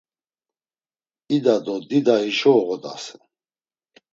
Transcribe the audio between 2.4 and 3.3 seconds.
oğodasen!